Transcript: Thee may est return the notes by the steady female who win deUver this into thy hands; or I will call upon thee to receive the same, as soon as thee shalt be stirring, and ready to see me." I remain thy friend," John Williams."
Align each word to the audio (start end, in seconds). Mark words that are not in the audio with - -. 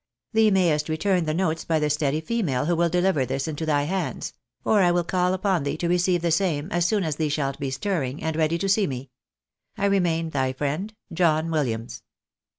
Thee 0.33 0.49
may 0.49 0.71
est 0.71 0.89
return 0.89 1.25
the 1.25 1.33
notes 1.35 1.63
by 1.63 1.77
the 1.77 1.87
steady 1.91 2.21
female 2.21 2.65
who 2.65 2.75
win 2.75 2.89
deUver 2.89 3.27
this 3.27 3.47
into 3.47 3.67
thy 3.67 3.83
hands; 3.83 4.33
or 4.65 4.81
I 4.81 4.89
will 4.89 5.03
call 5.03 5.31
upon 5.35 5.61
thee 5.61 5.77
to 5.77 5.87
receive 5.87 6.23
the 6.23 6.31
same, 6.31 6.71
as 6.71 6.87
soon 6.87 7.03
as 7.03 7.17
thee 7.17 7.29
shalt 7.29 7.59
be 7.59 7.69
stirring, 7.69 8.23
and 8.23 8.35
ready 8.35 8.57
to 8.57 8.67
see 8.67 8.87
me." 8.87 9.11
I 9.77 9.85
remain 9.85 10.31
thy 10.31 10.53
friend," 10.53 10.91
John 11.13 11.51
Williams." 11.51 12.01